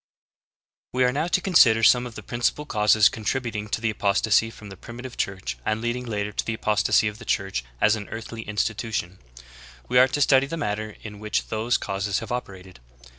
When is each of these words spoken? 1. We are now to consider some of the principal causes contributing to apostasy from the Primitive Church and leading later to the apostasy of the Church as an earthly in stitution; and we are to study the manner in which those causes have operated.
1. 0.93 0.99
We 0.99 1.05
are 1.07 1.11
now 1.11 1.27
to 1.27 1.39
consider 1.41 1.83
some 1.83 2.07
of 2.07 2.15
the 2.15 2.23
principal 2.23 2.65
causes 2.65 3.07
contributing 3.07 3.69
to 3.69 3.87
apostasy 3.91 4.49
from 4.49 4.69
the 4.69 4.75
Primitive 4.75 5.15
Church 5.15 5.59
and 5.63 5.79
leading 5.79 6.07
later 6.07 6.31
to 6.31 6.43
the 6.43 6.55
apostasy 6.55 7.07
of 7.07 7.19
the 7.19 7.23
Church 7.23 7.63
as 7.79 7.95
an 7.95 8.09
earthly 8.09 8.41
in 8.41 8.55
stitution; 8.55 9.03
and 9.03 9.19
we 9.89 9.99
are 9.99 10.07
to 10.07 10.19
study 10.21 10.47
the 10.47 10.57
manner 10.57 10.95
in 11.03 11.19
which 11.19 11.49
those 11.49 11.77
causes 11.77 12.17
have 12.17 12.31
operated. 12.31 12.79